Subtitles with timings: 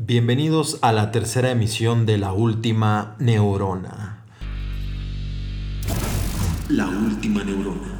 [0.00, 4.22] Bienvenidos a la tercera emisión de La Última Neurona.
[6.68, 7.97] La última neurona.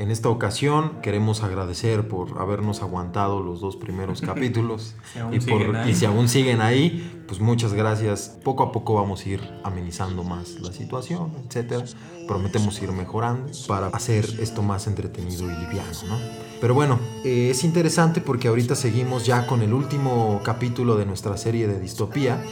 [0.00, 5.86] En esta ocasión queremos agradecer por habernos aguantado los dos primeros capítulos Si y, por-
[5.86, 8.38] y si aún siguen ahí, pues muchas gracias.
[8.42, 11.84] Poco a poco vamos a ir amenizando más la situación, etcétera.
[12.26, 16.18] Prometemos ir mejorando para hacer esto más entretenido y liviano, ¿no?
[16.62, 21.36] Pero bueno, eh, es interesante porque ahorita seguimos ya con el último capítulo de nuestra
[21.36, 22.42] serie de distopía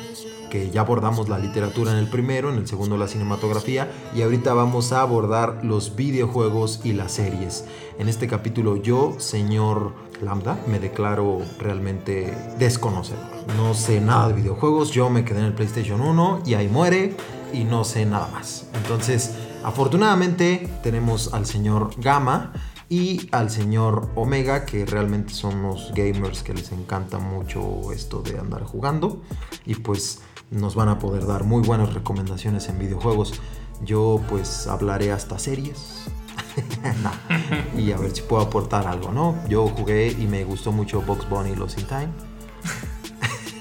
[0.50, 4.54] que ya abordamos la literatura en el primero, en el segundo la cinematografía y ahorita
[4.54, 7.64] vamos a abordar los videojuegos y las series.
[7.98, 13.24] En este capítulo yo, señor Lambda, me declaro realmente desconocedor.
[13.56, 17.16] No sé nada de videojuegos, yo me quedé en el PlayStation 1 y ahí muere
[17.52, 18.66] y no sé nada más.
[18.74, 22.52] Entonces, afortunadamente tenemos al señor Gama
[22.88, 28.38] y al señor Omega, que realmente son unos gamers que les encanta mucho esto de
[28.38, 29.20] andar jugando.
[29.66, 33.34] Y pues nos van a poder dar muy buenas recomendaciones en videojuegos.
[33.84, 36.04] Yo pues hablaré hasta series.
[37.02, 37.12] No.
[37.80, 39.36] Y a ver si puedo aportar algo, ¿no?
[39.48, 42.08] Yo jugué y me gustó mucho Box Bunny Lost in Time.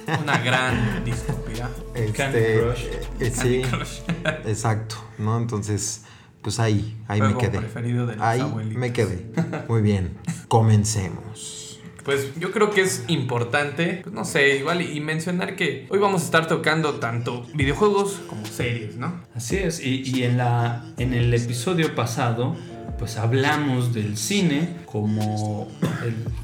[0.24, 1.70] Una gran distopía.
[2.16, 2.86] Candy Crush.
[3.20, 3.62] eh, sí,
[4.46, 5.38] exacto, ¿no?
[5.38, 6.04] Entonces,
[6.42, 7.60] pues ahí, ahí me Juego quedé.
[7.60, 8.80] preferido de los Ahí abuelitos.
[8.80, 9.32] me quedé.
[9.68, 11.67] Muy bien, comencemos.
[12.08, 16.22] Pues yo creo que es importante, pues no sé, igual y mencionar que hoy vamos
[16.22, 19.26] a estar tocando tanto videojuegos como series, ¿no?
[19.36, 22.56] Así es, y, y en, la, en el episodio pasado,
[22.98, 25.68] pues hablamos del cine como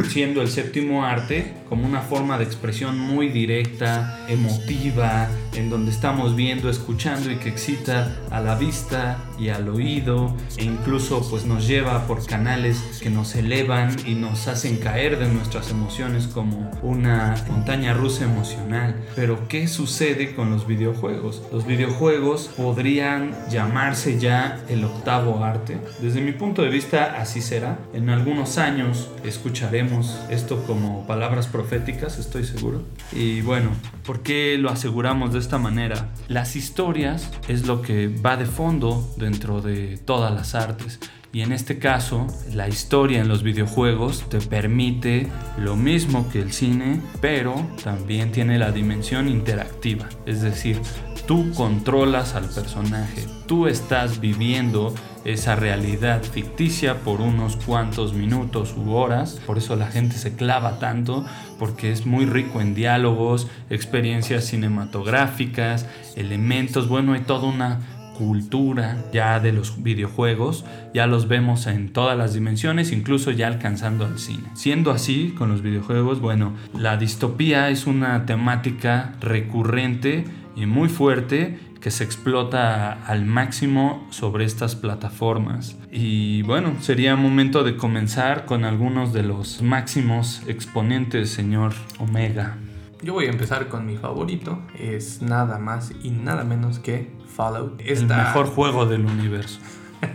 [0.09, 6.35] siendo el séptimo arte, como una forma de expresión muy directa, emotiva, en donde estamos
[6.35, 11.67] viendo, escuchando y que excita a la vista y al oído, e incluso pues nos
[11.67, 17.35] lleva por canales que nos elevan y nos hacen caer de nuestras emociones como una
[17.49, 18.95] montaña rusa emocional.
[19.15, 21.41] Pero ¿qué sucede con los videojuegos?
[21.51, 25.77] Los videojuegos podrían llamarse ya el octavo arte.
[26.01, 27.79] Desde mi punto de vista así será.
[27.93, 32.81] En algunos años escucharemos esto como palabras proféticas, estoy seguro.
[33.11, 33.71] Y bueno,
[34.05, 36.09] ¿por qué lo aseguramos de esta manera?
[36.27, 40.99] Las historias es lo que va de fondo dentro de todas las artes.
[41.33, 46.51] Y en este caso, la historia en los videojuegos te permite lo mismo que el
[46.51, 50.07] cine, pero también tiene la dimensión interactiva.
[50.27, 50.79] Es decir,
[51.25, 54.93] tú controlas al personaje, tú estás viviendo
[55.25, 59.39] esa realidad ficticia por unos cuantos minutos u horas.
[59.45, 61.25] Por eso la gente se clava tanto,
[61.59, 66.89] porque es muy rico en diálogos, experiencias cinematográficas, elementos.
[66.89, 67.79] Bueno, hay toda una
[68.17, 74.05] cultura ya de los videojuegos, ya los vemos en todas las dimensiones, incluso ya alcanzando
[74.05, 74.49] al cine.
[74.53, 80.25] Siendo así con los videojuegos, bueno, la distopía es una temática recurrente
[80.55, 85.77] y muy fuerte que se explota al máximo sobre estas plataformas.
[85.91, 92.55] Y bueno, sería momento de comenzar con algunos de los máximos exponentes, señor Omega.
[93.03, 97.79] Yo voy a empezar con mi favorito, es nada más y nada menos que Fallout.
[97.81, 99.59] El Esta- mejor juego del universo.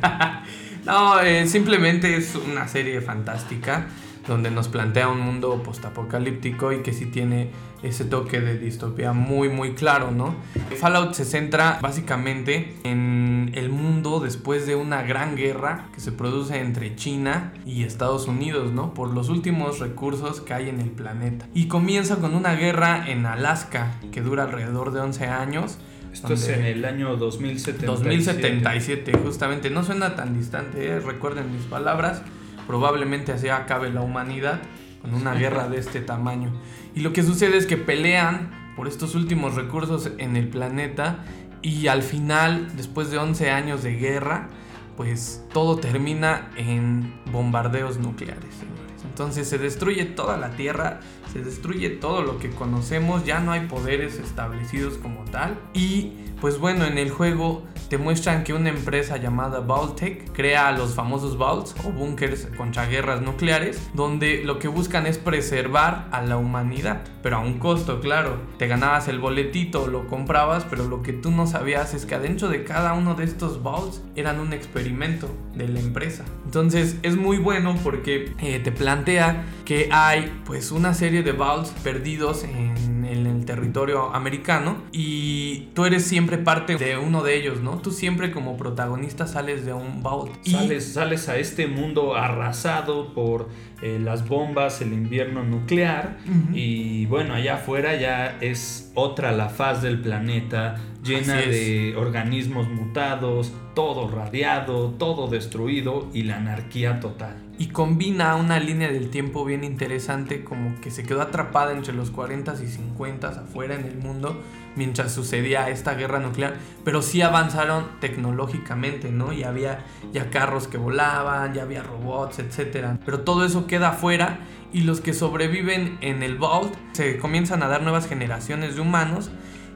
[0.85, 3.89] No, eh, simplemente es una serie fantástica
[4.29, 7.51] donde nos plantea un mundo postapocalíptico y que sí tiene
[7.83, 10.35] ese toque de distopía muy muy claro, ¿no?
[10.79, 16.61] Fallout se centra básicamente en el mundo después de una gran guerra que se produce
[16.61, 18.95] entre China y Estados Unidos, ¿no?
[18.95, 21.47] Por los últimos recursos que hay en el planeta.
[21.55, 25.79] Y comienza con una guerra en Alaska que dura alrededor de 11 años.
[26.13, 27.87] Esto es en el año 2077.
[27.87, 29.71] 2077, justamente.
[29.71, 31.01] No suena tan distante, ¿eh?
[31.01, 32.23] recuerden mis palabras.
[32.69, 34.61] Probablemente así acabe la humanidad
[35.03, 36.53] con una guerra de este tamaño.
[36.95, 41.25] Y lo que sucede es que pelean por estos últimos recursos en el planeta
[41.63, 44.49] y al final, después de 11 años de guerra,
[44.97, 49.05] pues todo termina en bombardeos nucleares, señores.
[49.05, 51.01] Entonces se destruye toda la Tierra,
[51.33, 55.59] se destruye todo lo que conocemos, ya no hay poderes establecidos como tal.
[55.75, 60.95] Y pues bueno, en el juego te muestran que una empresa llamada Vaultec crea los
[60.95, 66.37] famosos vaults o búnkers contra guerras nucleares, donde lo que buscan es preservar a la
[66.37, 68.41] humanidad, pero a un costo, claro.
[68.59, 72.49] Te ganabas el boletito, lo comprabas, pero lo que tú no sabías es que adentro
[72.49, 76.25] de cada uno de estos vaults eran un experimento de la empresa.
[76.45, 81.71] Entonces es muy bueno porque eh, te plantea que hay pues una serie de vaults
[81.83, 87.61] perdidos en, en el territorio americano y tú eres siempre parte de uno de ellos,
[87.61, 87.79] ¿no?
[87.79, 90.33] Tú siempre como protagonista sales de un vault.
[90.45, 93.49] Y Sales, sales a este mundo arrasado por
[93.83, 96.19] eh, las bombas, el invierno nuclear
[96.53, 103.53] y bueno, allá afuera ya es otra la faz del planeta llena de organismos mutados,
[103.75, 107.48] todo radiado, todo destruido y la anarquía total.
[107.59, 112.13] Y combina una línea del tiempo bien interesante como que se quedó atrapada entre los
[112.13, 114.41] 40s y 50s afuera en el mundo
[114.77, 119.33] mientras sucedía esta guerra nuclear, pero sí avanzaron tecnológicamente, ¿no?
[119.33, 123.01] Y había ya carros que volaban, ya había robots, etcétera.
[123.05, 124.39] Pero todo eso queda afuera
[124.73, 129.31] y los que sobreviven en el Vault se comienzan a dar nuevas generaciones de humanos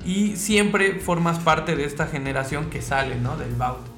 [0.05, 3.37] y siempre formas parte de esta generación que sale, ¿no?
[3.37, 3.92] Del Vault.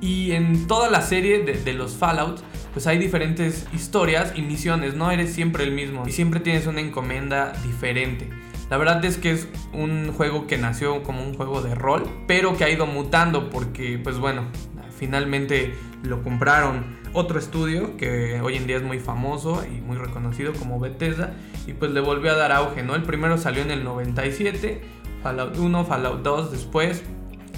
[0.00, 2.40] Y en toda la serie de, los Fallout,
[2.72, 6.80] pues hay diferentes historias y misiones, no eres siempre el mismo y siempre tienes una
[6.80, 8.28] encomienda diferente.
[8.68, 12.56] La verdad es que es un juego que nació como un juego de rol, pero
[12.56, 14.42] que ha ido mutando porque, pues bueno,
[14.98, 15.72] finalmente
[16.02, 20.78] lo compraron otro estudio que hoy en día es muy famoso y muy reconocido como
[20.78, 21.34] Bethesda
[21.66, 22.94] y pues le volvió a dar auge, ¿no?
[22.94, 24.82] El primero salió en el 97,
[25.22, 27.02] Fallout 1, Fallout 2 después,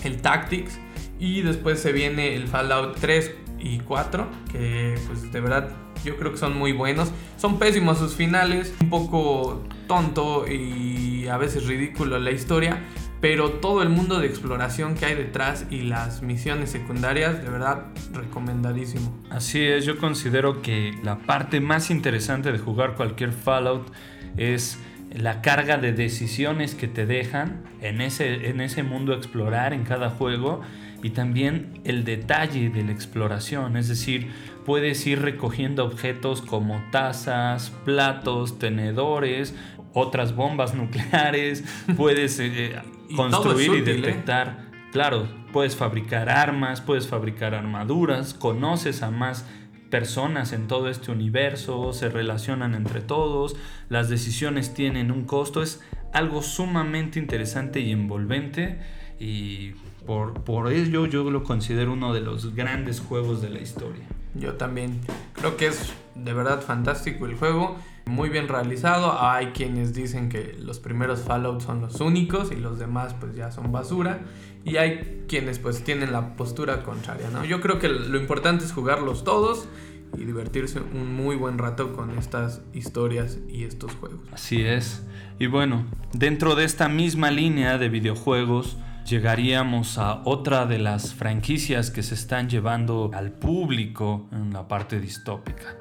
[0.04, 0.78] el Tactics
[1.18, 5.70] y después se viene el Fallout 3 y 4, que pues de verdad
[6.04, 7.10] yo creo que son muy buenos.
[7.36, 12.84] Son pésimos sus finales, un poco tonto y a veces ridículo la historia,
[13.20, 17.86] pero todo el mundo de exploración que hay detrás y las misiones secundarias, de verdad
[18.12, 19.12] recomendadísimo.
[19.30, 23.90] Así es, yo considero que la parte más interesante de jugar cualquier Fallout
[24.36, 24.78] es
[25.14, 30.10] la carga de decisiones que te dejan en ese, en ese mundo explorar en cada
[30.10, 30.60] juego
[31.02, 34.30] y también el detalle de la exploración, es decir,
[34.66, 39.54] puedes ir recogiendo objetos como tazas, platos, tenedores,
[39.92, 41.64] otras bombas nucleares,
[41.96, 43.82] puedes eh, Y es construir y ¿eh?
[43.82, 49.46] detectar Claro, puedes fabricar armas, puedes fabricar armaduras, conoces a más
[49.90, 53.56] personas en todo este universo, se relacionan entre todos,
[53.90, 55.82] las decisiones tienen un costo, es
[56.14, 58.80] algo sumamente interesante y envolvente
[59.20, 59.72] y
[60.08, 64.06] por, por ello yo lo considero uno de los grandes juegos de la historia.
[64.34, 65.02] Yo también
[65.34, 67.76] creo que es de verdad fantástico el juego,
[68.06, 69.20] muy bien realizado.
[69.20, 73.50] Hay quienes dicen que los primeros Fallout son los únicos y los demás pues ya
[73.50, 74.20] son basura.
[74.64, 77.44] Y hay quienes pues tienen la postura contraria, ¿no?
[77.44, 79.68] Yo creo que lo importante es jugarlos todos
[80.16, 84.20] y divertirse un muy buen rato con estas historias y estos juegos.
[84.32, 85.04] Así es.
[85.38, 85.84] Y bueno,
[86.14, 88.78] dentro de esta misma línea de videojuegos,
[89.08, 95.00] llegaríamos a otra de las franquicias que se están llevando al público en la parte
[95.00, 95.76] distópica.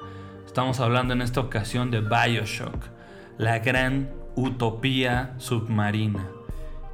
[0.46, 2.86] Estamos hablando en esta ocasión de Bioshock,
[3.36, 6.26] la gran utopía submarina,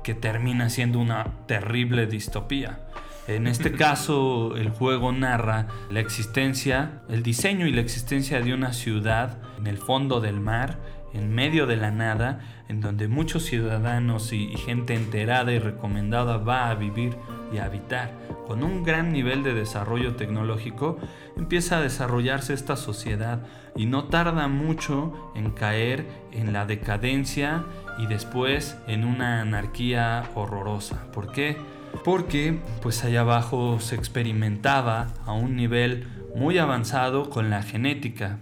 [0.03, 2.81] que termina siendo una terrible distopía.
[3.29, 8.73] En este caso, el juego narra la existencia, el diseño y la existencia de una
[8.73, 10.79] ciudad en el fondo del mar,
[11.15, 16.71] en medio de la nada, en donde muchos ciudadanos y, gente enterada y recomendada va
[16.71, 17.17] a vivir
[17.53, 18.13] y a habitar.
[18.47, 20.99] Con un gran nivel de desarrollo tecnológico,
[21.37, 23.41] empieza a desarrollarse esta sociedad
[23.77, 27.65] y no tarda mucho en caer en la decadencia
[27.99, 31.11] y después en una anarquía horrorosa.
[31.13, 31.57] ¿Por qué?
[32.05, 38.41] Porque pues allá abajo se experimentaba a un nivel muy avanzado con la genética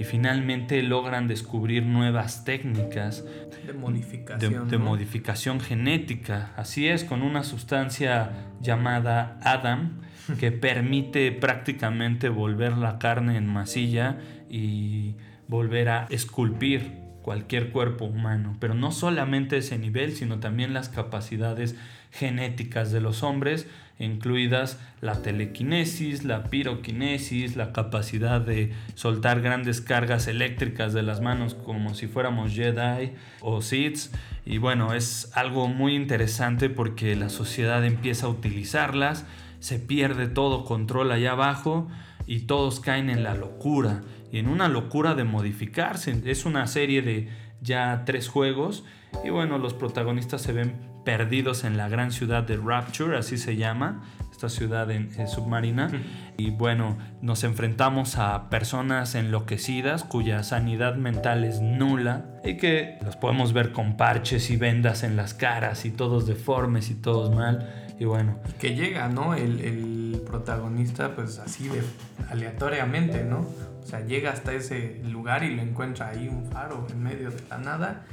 [0.00, 4.66] y finalmente logran descubrir nuevas técnicas De de, modificación.
[4.66, 4.84] de ¿no?
[4.86, 6.52] modificación genética.
[6.56, 8.30] Así es, con una sustancia
[8.62, 10.00] llamada Adam
[10.38, 14.16] que permite prácticamente volver la carne en masilla
[14.48, 15.16] y
[15.48, 18.56] volver a esculpir cualquier cuerpo humano.
[18.58, 21.76] Pero no solamente ese nivel, sino también las capacidades
[22.10, 23.68] genéticas de los hombres,
[24.00, 31.54] incluidas la telequinesis, la piroquinesis, la capacidad de soltar grandes cargas eléctricas de las manos
[31.54, 34.12] como si fuéramos Jedi o Sith.
[34.44, 39.26] Y bueno, es algo muy interesante porque la sociedad empieza a utilizarlas,
[39.60, 41.88] se pierde todo control allá abajo
[42.26, 44.00] y todos caen en la locura
[44.32, 46.22] y en una locura de modificarse.
[46.24, 47.28] Es una serie de
[47.60, 48.84] ya tres juegos
[49.24, 53.56] y bueno, los protagonistas se ven perdidos en la gran ciudad de Rapture, así se
[53.56, 55.90] llama, esta ciudad en, eh, submarina.
[56.36, 63.16] Y bueno, nos enfrentamos a personas enloquecidas cuya sanidad mental es nula y que los
[63.16, 67.68] podemos ver con parches y vendas en las caras y todos deformes y todos mal.
[67.98, 69.34] Y bueno, que llega, ¿no?
[69.34, 71.82] El, el protagonista, pues así de
[72.30, 73.48] aleatoriamente, ¿no?
[73.82, 77.42] O sea, llega hasta ese lugar y lo encuentra ahí un faro en medio de
[77.48, 78.04] la nada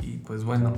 [0.00, 0.74] Y pues bueno,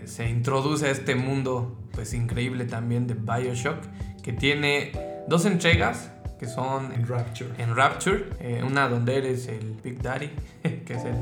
[0.00, 3.78] eh, se introduce a este mundo pues increíble también de Bioshock,
[4.22, 4.92] que tiene
[5.28, 7.50] dos entregas que son En Rapture.
[7.58, 10.30] en Rapture, eh, una donde eres el Big Daddy,
[10.62, 11.14] que es el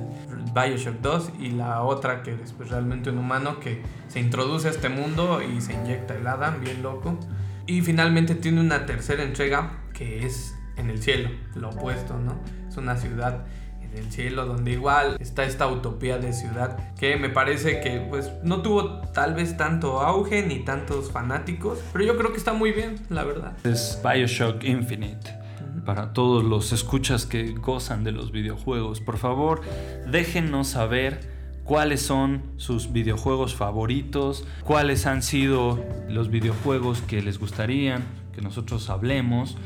[0.54, 4.70] Bioshock 2, y la otra que eres pues, realmente un humano que se introduce a
[4.70, 7.18] este mundo y se inyecta el Adam, bien loco.
[7.66, 12.36] Y finalmente tiene una tercera entrega que es en el cielo, lo opuesto, ¿no?
[12.68, 13.44] Es una ciudad
[13.92, 18.30] en el cielo donde igual está esta utopía de ciudad que me parece que pues
[18.42, 22.72] no tuvo tal vez tanto auge ni tantos fanáticos, pero yo creo que está muy
[22.72, 23.52] bien, la verdad.
[23.64, 25.38] Es Bioshock Infinite.
[25.84, 29.62] Para todos los escuchas que gozan de los videojuegos, por favor,
[30.10, 31.20] déjenos saber
[31.64, 38.02] cuáles son sus videojuegos favoritos, cuáles han sido los videojuegos que les gustarían
[38.34, 39.56] que nosotros hablemos.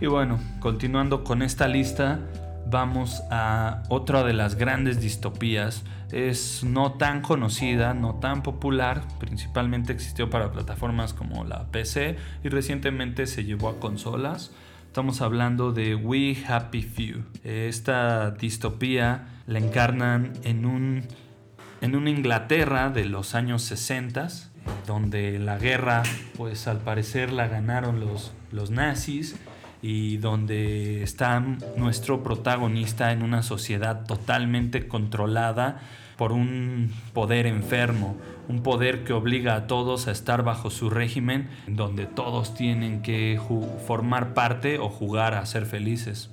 [0.00, 2.20] Y bueno, continuando con esta lista,
[2.68, 5.84] vamos a otra de las grandes distopías.
[6.12, 12.48] Es no tan conocida, no tan popular, principalmente existió para plataformas como la PC y
[12.48, 14.52] recientemente se llevó a consolas.
[14.86, 17.24] Estamos hablando de We Happy Few.
[17.44, 21.04] Esta distopía la encarnan en un
[21.80, 24.28] en una Inglaterra de los años 60,
[24.86, 26.02] donde la guerra,
[26.36, 29.36] pues al parecer la ganaron los, los nazis
[29.86, 31.38] y donde está
[31.76, 35.80] nuestro protagonista en una sociedad totalmente controlada
[36.16, 38.16] por un poder enfermo,
[38.48, 43.40] un poder que obliga a todos a estar bajo su régimen, donde todos tienen que
[43.86, 46.30] formar parte o jugar a ser felices.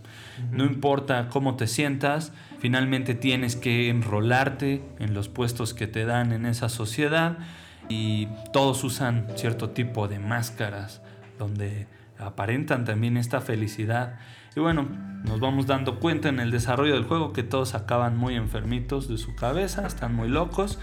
[0.49, 6.31] No importa cómo te sientas, finalmente tienes que enrolarte en los puestos que te dan
[6.31, 7.37] en esa sociedad
[7.87, 11.03] y todos usan cierto tipo de máscaras
[11.37, 11.85] donde
[12.25, 14.17] aparentan también esta felicidad.
[14.55, 14.87] Y bueno,
[15.23, 19.17] nos vamos dando cuenta en el desarrollo del juego que todos acaban muy enfermitos de
[19.17, 20.79] su cabeza, están muy locos.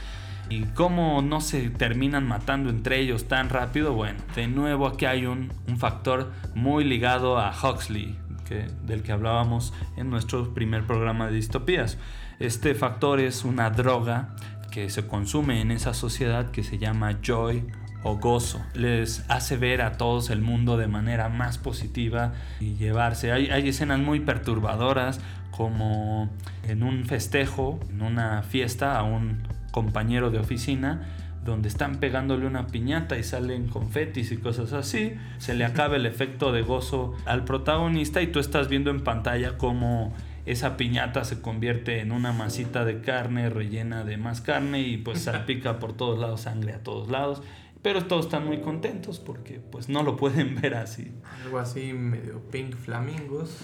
[0.49, 5.25] Y cómo no se terminan matando entre ellos tan rápido, bueno, de nuevo aquí hay
[5.27, 8.19] un, factor muy ligado a Huxley,
[8.49, 11.99] que, del que hablábamos en nuestro primer programa de distopías.
[12.41, 14.35] Este factor es una droga
[14.73, 17.65] que se consume en esa sociedad que se llama joy
[18.03, 18.61] o gozo.
[18.75, 23.33] Les hace ver a todos el mundo de manera más positiva y llevarse.
[23.33, 26.31] Hay, hay escenas muy perturbadoras como
[26.69, 31.07] en un festejo, en una fiesta a un compañero de oficina
[31.45, 36.07] donde están pegándole una piñata y salen confetis y cosas así, se le acaba el
[36.07, 40.13] efecto de gozo al protagonista y tú estás viendo en pantalla cómo
[40.45, 45.23] esa piñata se convierte en una masita de carne rellena de más carne y pues
[45.23, 47.43] salpica por todos lados sangre a todos lados.
[47.83, 51.13] Pero todos están muy contentos porque pues no lo pueden ver así.
[51.45, 53.59] Algo así medio pink flamingos.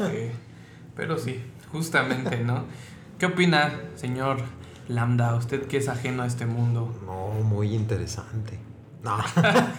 [0.00, 0.32] eh,
[0.94, 2.64] pero sí, justamente, ¿no?
[3.18, 4.38] ¿Qué opina, señor
[4.88, 5.34] Lambda?
[5.36, 6.94] Usted que es ajeno a este mundo.
[7.06, 8.58] No, muy interesante.
[9.02, 9.18] No,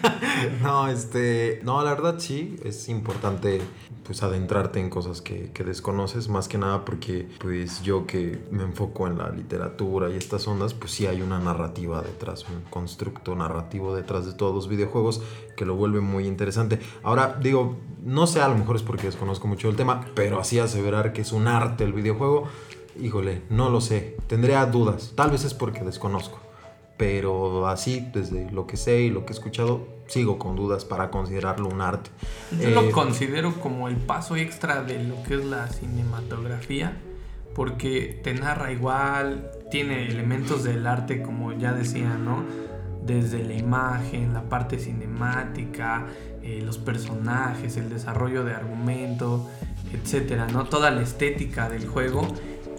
[0.62, 3.62] no, este, no, la verdad sí, es importante
[4.04, 8.64] pues adentrarte en cosas que, que desconoces, más que nada porque pues yo que me
[8.64, 13.34] enfoco en la literatura y estas ondas, pues sí hay una narrativa detrás, un constructo
[13.34, 15.22] narrativo detrás de todos los videojuegos
[15.56, 16.80] que lo vuelve muy interesante.
[17.02, 20.60] Ahora, digo, no sé, a lo mejor es porque desconozco mucho el tema, pero así
[20.60, 22.50] aseverar que es un arte el videojuego,
[23.00, 26.43] híjole, no lo sé, tendría dudas, tal vez es porque desconozco
[26.98, 31.10] pero así, desde lo que sé y lo que he escuchado, sigo con dudas para
[31.10, 32.12] considerarlo un arte.
[32.52, 36.98] Yo Eh, lo considero como el paso extra de lo que es la cinematografía,
[37.56, 42.44] porque te narra igual, tiene elementos del arte, como ya decía, ¿no?
[43.06, 46.06] Desde la imagen, la parte cinemática,
[46.42, 49.50] eh, los personajes, el desarrollo de argumento,
[49.94, 50.66] etcétera, ¿no?
[50.66, 52.28] Toda la estética del juego.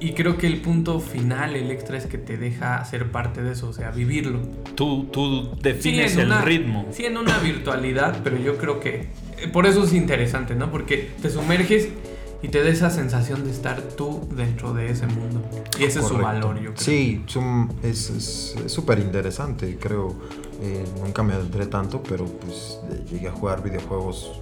[0.00, 3.52] Y creo que el punto final, el extra, es que te deja ser parte de
[3.52, 4.40] eso, o sea, vivirlo.
[4.74, 6.86] Tú, tú Sí, defines en el una- ritmo.
[6.92, 9.08] Sí, en una virtualidad, pero yo creo que
[9.38, 10.70] eh, por eso es interesante, ¿no?
[10.70, 11.88] Porque te sumerges
[12.42, 15.42] y te da esa sensación de estar tú dentro de ese mundo.
[15.78, 16.22] Y ese es su correcto.
[16.24, 16.76] valor, yo creo.
[16.76, 17.22] Sí,
[17.82, 20.14] es súper interesante, creo.
[20.60, 22.78] Eh, nunca me adentré tanto, pero pues
[23.10, 24.40] llegué a jugar videojuegos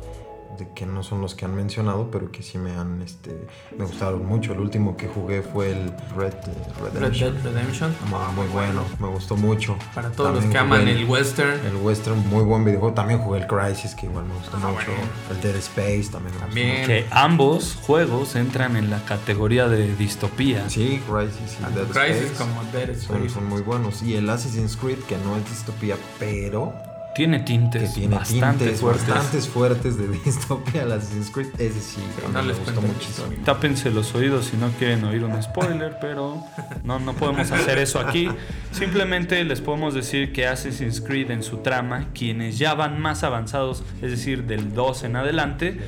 [0.59, 3.47] de que no son los que han mencionado, pero que sí me han, este,
[3.79, 4.53] me gustaron mucho.
[4.53, 7.35] El último que jugué fue el Red eh, Red Redemption.
[7.35, 7.95] Dead Redemption.
[8.11, 9.77] Muy, muy bueno, me gustó mucho.
[9.95, 11.65] Para todos los También que aman el western.
[11.67, 12.95] El western, muy buen videojuego.
[12.95, 14.87] También jugué el Crisis, que igual me gustó Ah, mucho.
[14.87, 15.03] bueno.
[15.31, 16.77] El Dead Space también me gustó También.
[16.77, 16.87] mucho.
[16.89, 20.69] Que ambos juegos entran en la categoría de distopía.
[20.69, 22.45] Sí, Crisis y Dead Crisis Space.
[22.51, 23.29] como Dead Son, Space.
[23.31, 24.03] son muy buenos.
[24.03, 26.73] Y el Assassin's Creed, que no es distopía, pero
[27.15, 29.09] tiene que tintes tiene bastante tintes fuertes.
[29.09, 31.49] bastantes fuertes de distopia, Assassin's Creed.
[31.59, 33.11] Ese sí, Pero me no les gustó muchísimo.
[33.27, 33.39] historia.
[33.45, 36.43] Tápense los oídos si no quieren oír un spoiler, pero
[36.85, 38.29] no, no podemos hacer eso aquí.
[38.71, 43.83] Simplemente les podemos decir que Assassin's Creed en su trama, quienes ya van más avanzados,
[44.01, 45.79] es decir, del 2 en adelante,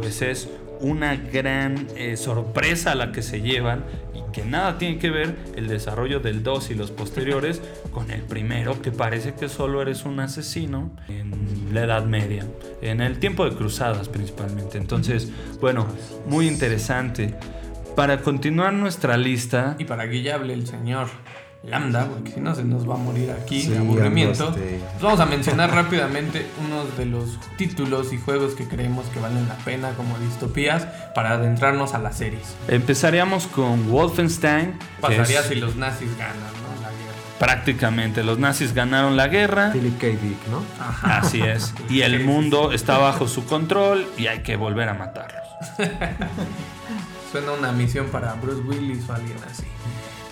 [0.00, 0.48] pues es
[0.82, 3.84] una gran eh, sorpresa la que se llevan
[4.14, 7.62] y que nada tiene que ver el desarrollo del 2 y los posteriores
[7.92, 12.46] con el primero, que parece que solo eres un asesino en la Edad Media,
[12.82, 14.78] en el tiempo de cruzadas principalmente.
[14.78, 15.86] Entonces, bueno,
[16.26, 17.34] muy interesante.
[17.96, 21.08] Para continuar nuestra lista, Y para que ya hable el señor
[21.64, 24.48] Lambda, porque si no se nos va a morir aquí Sí, de aburrimiento.
[24.48, 29.20] este- pues vamos a mencionar rápidamente unos de los títulos y juegos que creemos que
[29.20, 32.56] valen la pena como distopías para adentrarnos a las series.
[32.66, 34.76] empezaríamos con Wolfenstein.
[35.00, 36.82] Pasaría es si los nazis ganan, ¿no?
[36.82, 37.38] La guerra.
[37.38, 39.70] Prácticamente, los nazis ganaron la guerra.
[39.72, 40.06] Philip K.
[40.08, 40.64] Dick, ¿no?
[40.84, 41.18] Ajá.
[41.18, 41.72] Así es.
[41.88, 45.42] Y el mundo está bajo su control y hay que volver a matarlos.
[47.30, 49.62] Suena una misión para Bruce Willis o alguien así.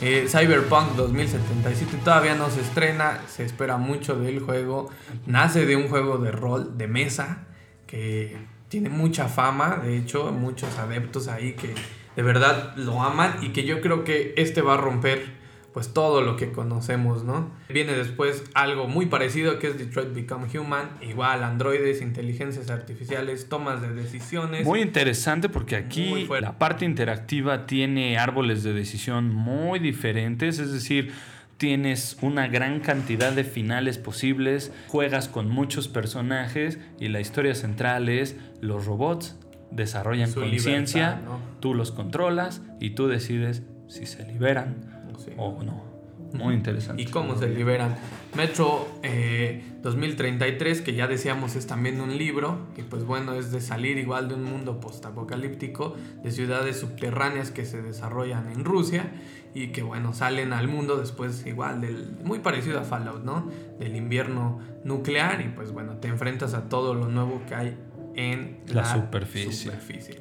[0.03, 4.89] Eh, Cyberpunk 2077 todavía no se estrena, se espera mucho del juego.
[5.27, 7.47] Nace de un juego de rol, de mesa,
[7.87, 8.37] que
[8.69, 11.75] tiene mucha fama, de hecho, muchos adeptos ahí que
[12.17, 15.40] de verdad lo aman y que yo creo que este va a romper
[15.73, 17.51] pues todo lo que conocemos, ¿no?
[17.69, 23.81] Viene después algo muy parecido que es Detroit Become Human, igual androides, inteligencias artificiales, tomas
[23.81, 24.67] de decisiones.
[24.67, 31.13] Muy interesante porque aquí la parte interactiva tiene árboles de decisión muy diferentes, es decir,
[31.57, 38.09] tienes una gran cantidad de finales posibles, juegas con muchos personajes y la historia central
[38.09, 39.37] es los robots
[39.71, 41.21] desarrollan conciencia,
[41.61, 45.33] tú los controlas y tú decides si se liberan Sí.
[45.37, 45.91] o no.
[46.33, 47.03] Muy interesante.
[47.03, 47.97] y cómo se liberan.
[48.37, 53.61] Metro eh, 2033, que ya decíamos es también un libro, y pues bueno, es de
[53.61, 59.11] salir igual de un mundo postapocalíptico, de ciudades subterráneas que se desarrollan en Rusia
[59.55, 63.51] y que bueno, salen al mundo después igual del, muy parecido a Fallout, ¿no?
[63.81, 67.77] Del invierno nuclear y pues bueno, te enfrentas a todo lo nuevo que hay
[68.15, 69.73] en La superficie.
[69.73, 70.21] superficie.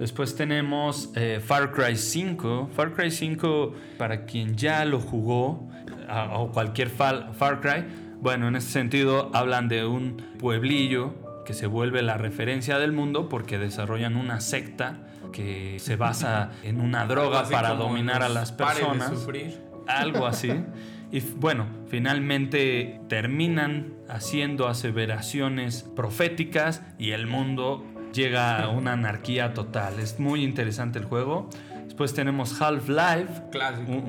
[0.00, 2.70] Después tenemos eh, Far Cry 5.
[2.74, 5.68] Far Cry 5, para quien ya lo jugó,
[6.08, 7.84] a- o cualquier fal- Far Cry,
[8.20, 13.28] bueno, en ese sentido hablan de un pueblillo que se vuelve la referencia del mundo
[13.28, 15.00] porque desarrollan una secta
[15.32, 19.60] que se basa en una droga para dominar a las personas sufrir.
[19.86, 20.50] algo así.
[21.12, 30.00] Y bueno, finalmente terminan haciendo aseveraciones proféticas y el mundo llega a una anarquía total.
[30.00, 31.48] Es muy interesante el juego.
[31.84, 33.42] Después tenemos Half-Life,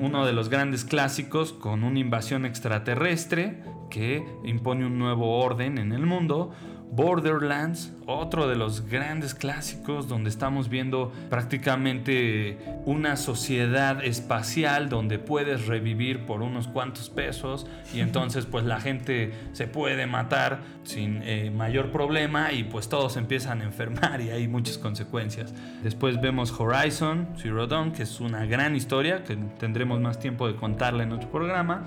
[0.00, 5.92] uno de los grandes clásicos con una invasión extraterrestre que impone un nuevo orden en
[5.92, 6.52] el mundo.
[6.92, 15.66] Borderlands, otro de los grandes clásicos donde estamos viendo prácticamente una sociedad espacial donde puedes
[15.66, 21.50] revivir por unos cuantos pesos y entonces pues la gente se puede matar sin eh,
[21.50, 25.54] mayor problema y pues todos empiezan a enfermar y hay muchas consecuencias.
[25.82, 30.56] Después vemos Horizon Zero Dawn, que es una gran historia que tendremos más tiempo de
[30.56, 31.86] contarla en otro programa.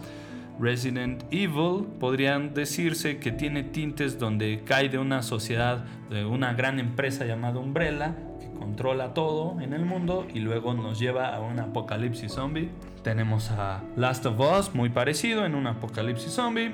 [0.60, 6.80] Resident Evil podrían decirse que tiene tintes donde cae de una sociedad, de una gran
[6.80, 11.60] empresa llamada Umbrella, que controla todo en el mundo y luego nos lleva a un
[11.60, 12.70] apocalipsis zombie.
[13.04, 16.74] Tenemos a Last of Us, muy parecido en un apocalipsis zombie.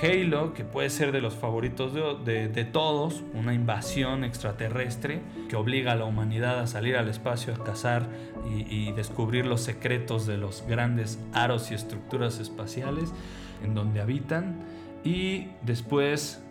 [0.00, 5.94] Halo, que puede ser de los favoritos de, todos, una invasión extraterrestre que obliga a
[5.96, 8.08] la humanidad a salir al espacio a cazar
[8.48, 13.12] y, y descubrir los secretos de los grandes aros y estructuras espaciales
[13.62, 14.64] en donde habitan.
[15.04, 16.42] Y después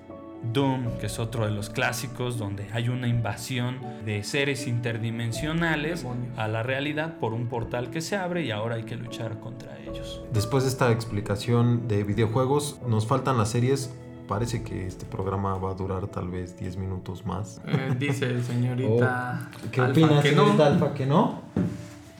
[0.53, 6.37] Doom, que es otro de los clásicos, donde hay una invasión de seres interdimensionales Demonios.
[6.37, 9.77] a la realidad por un portal que se abre y ahora hay que luchar contra
[9.79, 10.23] ellos.
[10.33, 13.93] Después de esta explicación de videojuegos, nos faltan las series.
[14.27, 17.59] Parece que este programa va a durar tal vez 10 minutos más.
[17.67, 19.49] Eh, dice señorita.
[19.53, 20.41] Oh, ¿Qué Alfa opinas, que no.
[20.43, 21.41] señorita Alfa, que no?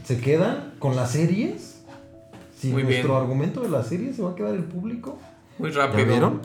[0.03, 1.81] ¿Se quedan con las series?
[2.57, 3.21] Si Muy nuestro bien.
[3.21, 5.17] argumento de las series se va a quedar el público.
[5.57, 6.05] Muy ¿Ya rápido.
[6.07, 6.41] vieron?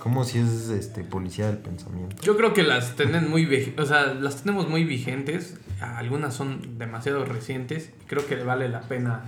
[0.00, 2.16] Como si es este policía del pensamiento.
[2.22, 5.58] Yo creo que las tienen muy o sea, las tenemos muy vigentes.
[5.80, 7.90] Algunas son demasiado recientes.
[8.06, 9.24] Creo que vale la pena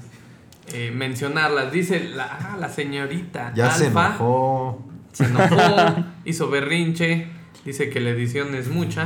[0.73, 1.73] eh, mencionarlas.
[1.73, 4.07] Dice la, ah, la señorita Ya se Alfa.
[4.09, 4.83] enojó.
[5.13, 7.29] Se enojó, hizo berrinche.
[7.67, 9.05] Dice que la edición es mucha.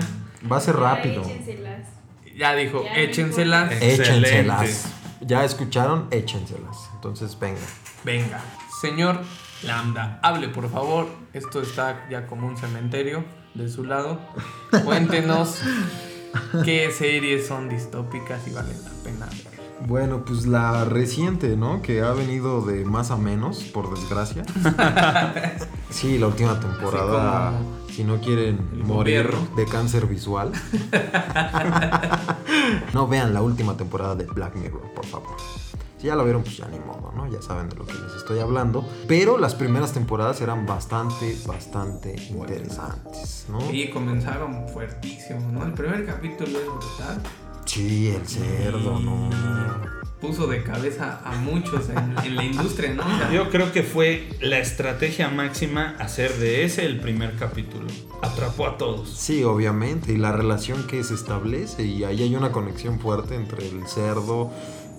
[0.51, 1.23] Va a ser rápido.
[1.23, 1.89] Échenselas.
[2.37, 3.73] Ya dijo, Ya échenselas.
[3.73, 4.29] Excelente.
[4.29, 4.93] Échenselas.
[5.21, 6.07] ¿Ya escucharon?
[6.13, 6.91] Échenselas.
[6.95, 7.59] Entonces, venga.
[8.05, 8.41] Venga.
[8.81, 9.21] Señor
[9.63, 11.09] Lambda, hable por favor.
[11.33, 14.21] Esto está ya como un cementerio de su lado.
[14.85, 15.59] Cuéntenos
[16.65, 19.57] qué series son distópicas y valen la pena ver.
[19.87, 21.83] Bueno, pues la reciente, ¿no?
[21.83, 24.43] Que ha venido de más a menos, por desgracia.
[25.89, 29.57] Sí, la última temporada, como si no quieren morir gobierno.
[29.57, 30.53] de cáncer visual.
[32.93, 35.37] no vean la última temporada de Black Mirror, por favor.
[35.99, 37.27] Si ya la vieron, pues ya ni modo, ¿no?
[37.31, 38.87] Ya saben de lo que les estoy hablando.
[39.09, 43.73] Pero las primeras temporadas eran bastante, bastante interesantes, ¿no?
[43.73, 45.65] Y comenzaron fuertísimo, ¿no?
[45.65, 47.23] El primer capítulo es brutal.
[47.65, 49.31] Sí, el cerdo, ¿no?
[50.21, 53.03] Puso de cabeza a muchos en, en la industria, ¿no?
[53.03, 57.87] O sea, Yo creo que fue la estrategia máxima hacer de ese el primer capítulo.
[58.23, 59.11] Atrapó a todos.
[59.11, 63.69] Sí, obviamente, y la relación que se establece, y ahí hay una conexión fuerte entre
[63.69, 64.51] el cerdo,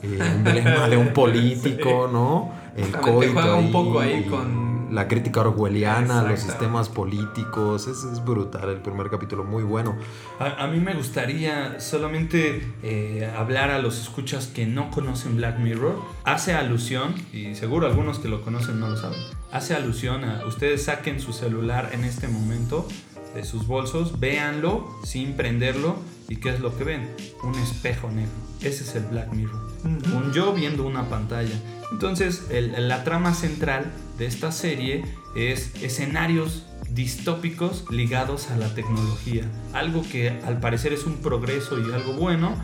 [0.04, 2.52] el emblema de un político, ¿no?
[2.76, 8.06] El coito juega un ahí, poco ahí con- la crítica orwelliana, los sistemas políticos, es,
[8.06, 9.98] es brutal el primer capítulo, muy bueno.
[10.40, 15.60] A, a mí me gustaría solamente eh, hablar a los escuchas que no conocen Black
[15.60, 16.00] Mirror.
[16.24, 19.20] Hace alusión, y seguro algunos que lo conocen no lo saben,
[19.52, 22.88] hace alusión a ustedes saquen su celular en este momento
[23.36, 25.98] de sus bolsos, véanlo sin prenderlo
[26.30, 27.10] y ¿qué es lo que ven?
[27.44, 28.32] Un espejo negro.
[28.62, 29.68] Ese es el Black Mirror.
[29.86, 31.56] Un yo viendo una pantalla.
[31.92, 33.86] Entonces, el- la trama central
[34.18, 39.44] de esta serie es escenarios distópicos ligados a la tecnología.
[39.74, 42.56] Algo que al parecer es un progreso y algo bueno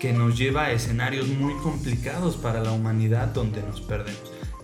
[0.00, 4.20] que nos lleva a escenarios muy complicados para la humanidad donde nos perdemos.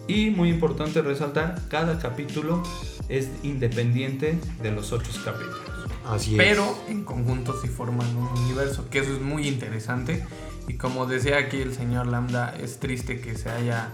[0.08, 2.62] Y muy importante resaltar, cada capítulo
[3.08, 5.60] es independiente de los otros capítulos.
[6.08, 6.90] Así pero es.
[6.90, 10.24] en conjunto sí forman un universo, que eso es muy interesante.
[10.68, 13.90] Y como decía aquí el señor Lambda, es triste que se haya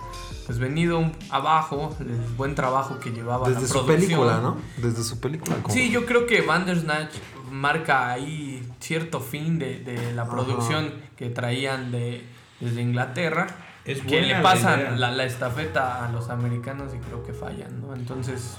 [0.47, 4.01] pues venido abajo el buen trabajo que llevaba Desde la su producción.
[4.01, 4.57] película, ¿no?
[4.77, 5.57] Desde su película.
[5.63, 7.13] como- Sí, yo creo que Bandersnatch
[7.51, 10.31] marca ahí cierto fin de, de la Ajá.
[10.31, 12.25] producción que traían de,
[12.61, 13.47] desde Inglaterra.
[13.87, 17.95] Es que le pasan la, la estafeta a los americanos y creo que fallan, ¿no?
[17.95, 18.59] Entonces,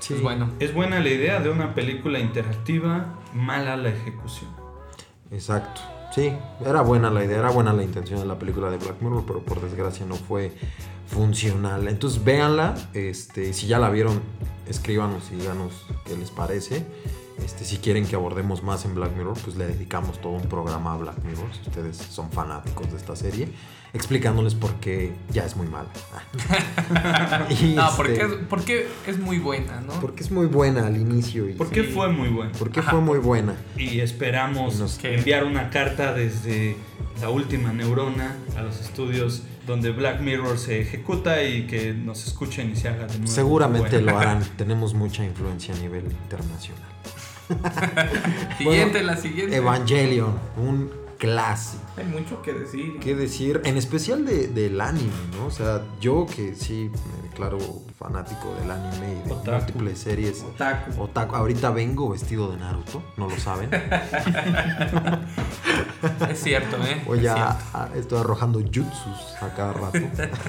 [0.00, 0.14] Sí.
[0.14, 0.50] pues bueno.
[0.60, 4.50] Es buena la idea de una película interactiva, mala la ejecución.
[5.30, 5.80] Exacto.
[6.14, 6.32] Sí,
[6.64, 9.40] era buena la idea, era buena la intención de la película de Black Mirror, pero
[9.40, 10.52] por desgracia no fue
[11.06, 11.86] funcional.
[11.88, 14.20] Entonces véanla, este, si ya la vieron,
[14.68, 16.86] escríbanos y díganos qué les parece.
[17.44, 20.94] Este, si quieren que abordemos más en Black Mirror, pues le dedicamos todo un programa
[20.94, 23.48] a Black Mirror, si ustedes son fanáticos de esta serie,
[23.94, 25.88] explicándoles por qué ya es muy mala.
[27.48, 29.92] Y, No, este, porque es, porque es muy buena, ¿no?
[30.00, 31.92] porque es muy buena al inicio y ¿Por qué Sí.
[31.92, 32.52] fue muy bueno?
[32.58, 33.54] porque Ajá, fue muy buena.
[33.76, 36.76] Y esperamos Y nos- que- enviar una carta desde
[37.20, 42.70] la última neurona a los estudios donde Black Mirror se ejecuta y que nos escuchen
[42.70, 43.32] y se haga de nuevo.
[43.32, 46.82] Seguramente lo harán, tenemos mucha influencia a nivel internacional.
[48.58, 49.56] Siguiente, Bueno, la siguiente.
[49.56, 51.87] Evangelion, un clásico.
[51.98, 52.98] Hay mucho que decir.
[53.00, 53.60] ¿Qué decir?
[53.64, 55.46] En especial de- del anime, ¿no?
[55.46, 56.90] O sea, yo que sí
[57.22, 57.58] me declaro
[57.98, 59.50] fanático del anime y de Otaku.
[59.56, 60.42] múltiples series.
[60.42, 61.02] Otaku.
[61.02, 61.34] Otaku.
[61.36, 63.70] Ahorita vengo vestido de Naruto, no lo saben.
[66.30, 67.02] Es cierto, ¿eh?
[67.08, 67.24] O Es
[67.96, 69.98] estoy arrojando jutsus a cada rato.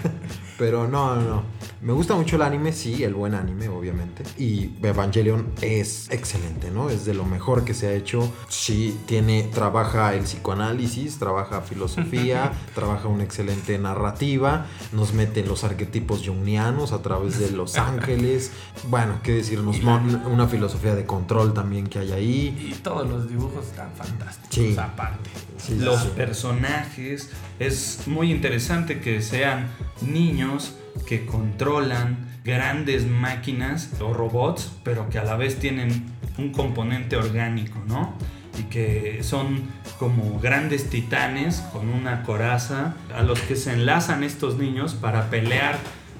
[0.59, 1.43] Pero no, no, no.
[1.81, 4.23] Me gusta mucho el anime, sí, el buen anime, obviamente.
[4.37, 6.89] Y Evangelion es excelente, ¿no?
[6.89, 8.29] Es de lo mejor que se ha hecho.
[8.49, 15.63] Sí, tiene, trabaja el psicoanálisis, trabaja filosofía, trabaja una excelente narrativa, nos mete en los
[15.63, 18.51] arquetipos jungianos a través de los ángeles.
[18.87, 22.69] Bueno, qué decir, nos Y la- mon- una filosofía de control también que hay ahí.
[22.71, 24.49] Y todos los dibujos están fantásticos.
[24.55, 24.75] Sí.
[24.77, 25.29] Aparte.
[25.57, 26.09] Sí, Los sí.
[26.15, 29.67] personajes, es muy interesante que sean
[30.01, 30.75] niños
[31.05, 36.05] que controlan grandes máquinas o robots, pero que a la vez tienen
[36.37, 38.13] un componente orgánico, ¿no?
[38.59, 39.61] Y que son
[39.97, 45.77] como grandes titanes con una coraza a los que se enlazan estos niños para pelear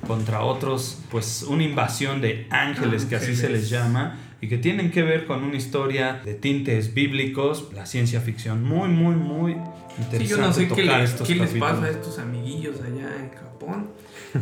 [0.08, 3.62] contra otros, pues una invasión de ángeles, que así se Ángeles.
[3.64, 8.22] les llama, y que tienen que ver con una historia de tintes bíblicos, la ciencia
[8.22, 9.52] ficción, muy, muy, muy
[9.98, 10.20] interesante.
[10.20, 13.90] Sí, yo no sé qué, estos qué les pasa a estos amiguillos allá en Japón.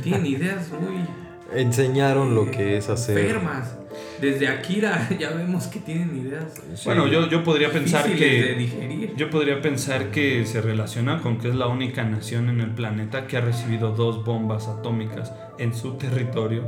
[0.03, 1.05] Tienen ideas muy
[1.53, 3.17] Enseñaron lo que es hacer.
[3.17, 3.77] enfermas.
[4.21, 6.61] Desde Akira ya vemos que tienen ideas.
[6.85, 8.69] Bueno, yo, yo podría pensar que...
[9.15, 13.27] Yo podría pensar que se relaciona con que es la única nación en el planeta
[13.27, 16.63] que ha recibido dos bombas atómicas en su territorio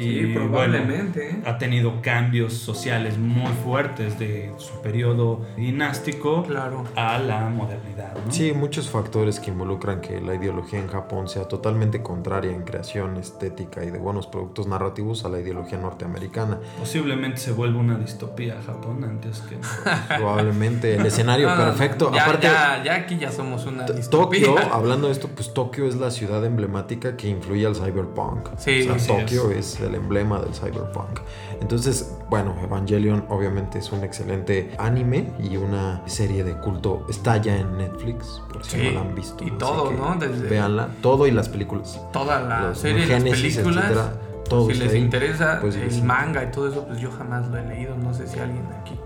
[0.00, 1.32] Sí, Y probablemente, ¿eh?
[1.34, 6.84] bueno, ha tenido cambios sociales muy fuertes de su periodo dinástico Claro.
[6.96, 8.14] a la modernidad.
[8.14, 8.32] ¿no?
[8.32, 13.16] Sí, muchos factores que involucran que la ideología en Japón sea totalmente contraria en creación
[13.16, 16.58] estética y de buenos productos narrativos a la ideología norteamericana.
[16.78, 19.56] Posiblemente se vuelva una distopía Japón antes que.
[20.16, 22.10] Probablemente el escenario No, perfecto.
[22.14, 24.46] Ya, Aparte, ya, ya aquí ya somos una distopía.
[24.46, 28.48] Tokio, hablando de esto, pues Tokio es la ciudad emblemática que influye al cyberpunk.
[28.58, 29.78] Sí, O sea, Tokio es.
[29.90, 31.20] El emblema del cyberpunk.
[31.60, 37.04] Entonces, bueno, Evangelion obviamente es un excelente anime y una serie de culto.
[37.10, 39.44] Está ya en Netflix, por si Sí, no la han visto.
[39.44, 40.14] y todo, que ¿no?
[40.16, 42.00] Desde- Véanla, todo y las películas.
[42.12, 43.84] Toda la Los serie, las películas.
[43.84, 44.12] etcétera,
[44.48, 44.98] todo si les ahí.
[45.00, 46.02] interesa Pues, el sí.
[46.02, 47.96] manga y todo eso, pues yo jamás lo he leído.
[47.96, 48.98] No sé si alguien aquí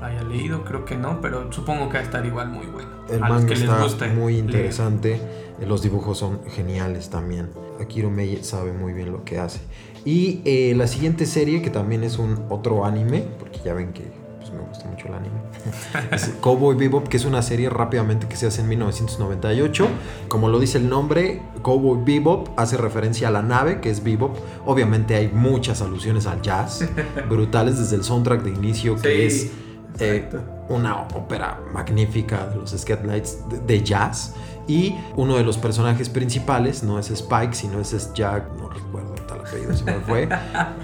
[0.00, 2.88] lo haya leído, creo que no, pero supongo que va a estar igual muy bueno.
[3.08, 4.44] El a los manga que les está guste muy leer.
[4.46, 5.14] interesante.
[5.60, 7.50] eh, Los dibujos son geniales también.
[7.80, 9.60] Akiro Mei sabe muy bien lo que hace.
[10.04, 14.10] Y eh, la siguiente serie, que también es un otro anime, porque ya ven que
[14.38, 15.34] pues, me gusta mucho el anime,
[16.10, 19.88] es Cowboy Bebop, que es una serie rápidamente que se hace en 1998.
[20.28, 24.36] Como lo dice el nombre, Cowboy Bebop hace referencia a la nave, que es Bebop.
[24.66, 26.84] Obviamente hay muchas alusiones al jazz,
[27.28, 29.52] brutales desde el soundtrack de inicio, que Sí, es
[30.00, 30.28] eh,
[30.68, 34.34] una ópera magnífica de los Scatlights de, de jazz.
[34.66, 39.48] Y uno de los personajes principales no es Spike, sino es Jack, no recuerdo tal
[39.48, 40.28] apellido, se me fue,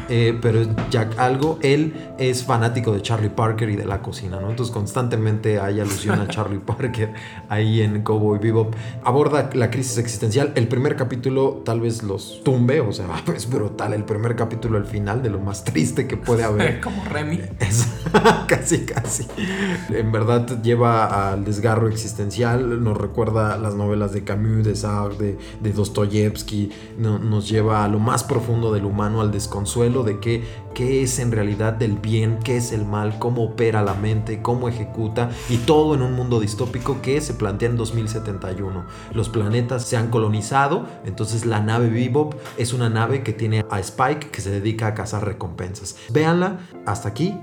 [0.08, 1.58] eh, pero Jack algo.
[1.62, 4.50] Él es fanático de Charlie Parker y de la cocina, ¿no?
[4.50, 7.12] Entonces constantemente hay alusión a Charlie Parker
[7.48, 8.74] ahí en Cowboy Bebop.
[9.04, 10.52] Aborda la crisis existencial.
[10.54, 13.92] El primer capítulo tal vez los tumbe, o sea, es brutal.
[13.92, 16.80] El primer capítulo, el final, de lo más triste que puede haber.
[16.80, 17.40] Como Remy.
[17.60, 17.86] Es
[18.46, 19.26] casi, casi.
[19.90, 25.38] En verdad lleva al desgarro existencial, nos recuerda las novelas de Camus, de Sartre, de,
[25.60, 30.42] de Dostoyevsky, no- nos lleva a lo más profundo del humano, al desconsuelo de qué,
[30.74, 34.68] qué es en realidad el bien, qué es el mal, cómo opera la mente, cómo
[34.68, 38.86] ejecuta, y todo en un mundo distópico que se plantea en 2071.
[39.12, 43.80] Los planetas se han colonizado, entonces la nave Bebop es una nave que tiene a
[43.80, 45.96] Spike que se dedica a cazar recompensas.
[46.10, 47.34] Véanla, hasta aquí.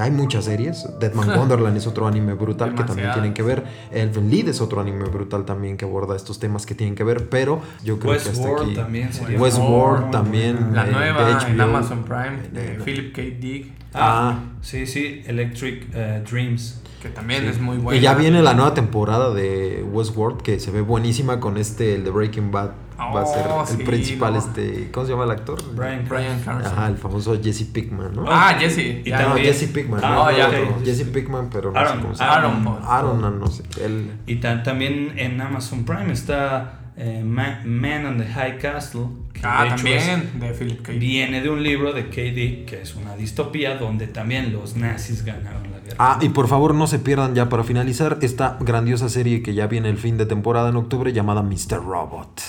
[0.00, 0.86] Hay muchas series.
[1.00, 3.64] Deadman Wonderland es otro anime brutal que también tienen que ver.
[3.90, 7.28] Elfen Lied es otro anime brutal también que aborda estos temas que tienen que ver.
[7.28, 8.74] Pero yo creo que hasta Westworld aquí.
[8.76, 10.70] también sería Westworld también.
[10.74, 11.62] La eh, nueva de en HBO.
[11.64, 13.22] Amazon Prime de Eh, Philip K.
[13.40, 16.80] Dick, Ah, sí, sí, Electric eh, Dreams.
[17.02, 17.98] que también es muy buena.
[17.98, 22.04] Y ya viene la nueva temporada de Westworld que se ve buenísima con este, el
[22.04, 22.70] de Breaking Bad.
[23.10, 24.38] Va a ser Oh, el sí, principal, no.
[24.38, 24.90] este.
[24.92, 25.58] ¿Cómo se llama el actor?
[25.74, 26.72] Brian Brian Cranston.
[26.78, 28.24] Ajá, el famoso Jesse Pickman, ¿no?
[28.28, 29.02] Ah, Jesse.
[29.04, 30.00] Y no, también- Jesse Pickman.
[30.04, 30.48] Ah, no, oh, ya.
[30.48, 30.62] otro.
[30.76, 30.84] ok.
[30.84, 32.36] Jesse Pickman, pero no Aaron, sé cómo se llama.
[32.36, 32.78] Aaron Paul.
[32.84, 33.62] Aaron, no, no sé.
[33.84, 34.12] Él.
[34.26, 39.06] Y ta- también en Amazon Prime está eh, Ma- Man on the High Castle.
[39.32, 40.92] Que Ah, de hecho también de Philip K.
[40.92, 41.00] Dick.
[41.00, 45.62] viene de un libro de K.D., que es una distopía donde también los nazis ganaron
[45.72, 45.96] la guerra.
[45.98, 49.66] Ah, y por favor no se pierdan ya para finalizar esta grandiosa serie que ya
[49.68, 51.82] viene el fin de temporada en octubre llamada Mr.
[51.82, 52.42] Robot.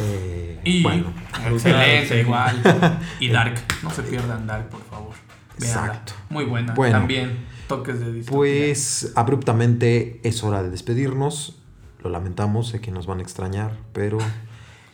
[0.00, 1.06] Eh, Y bueno,
[1.50, 2.62] excelente, igual.
[3.20, 3.54] Y Dark.
[3.82, 5.14] No se pierdan Dark, por favor.
[5.58, 5.86] Véanla.
[5.86, 6.12] Exacto.
[6.30, 6.74] Muy buena.
[6.74, 6.98] Bueno.
[6.98, 8.36] También toques de distopía.
[8.36, 11.58] pues abruptamente es hora de despedirnos.
[12.02, 14.18] Lo lamentamos, sé que nos van a extrañar, pero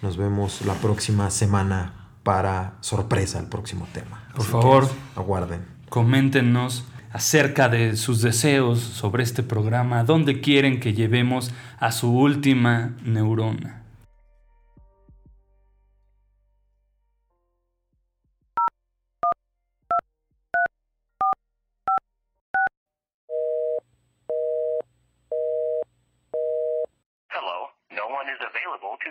[0.03, 4.25] nos vemos la próxima semana para sorpresa el próximo tema.
[4.33, 4.89] Por Así favor.
[5.17, 5.61] aguarden.
[5.89, 12.95] Coméntenos acerca de sus deseos sobre este programa, dónde quieren que llevemos a su última
[13.03, 13.78] neurona.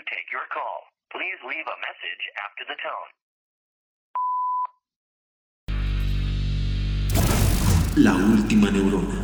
[0.05, 0.89] Take your call.
[1.11, 3.09] Please leave a message after the tone.
[7.97, 9.16] La última neurona.